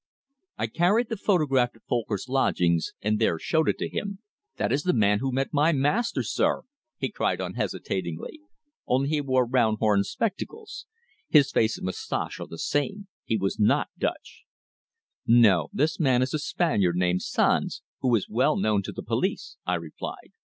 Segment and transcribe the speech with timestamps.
[0.57, 4.17] I carried the photograph to Folcker's lodgings and there showed it to him.
[4.57, 6.63] "That is the man who met my master, sir!"
[6.97, 8.41] he cried unhesitatingly.
[8.87, 10.87] "Only he wore round horn spectacles.
[11.29, 13.09] His face and moustache are the same.
[13.25, 14.45] He was not Dutch."
[15.27, 15.69] "No.
[15.71, 19.75] This man is a Spaniard named Sanz, who is well known to the police," I
[19.75, 20.31] replied.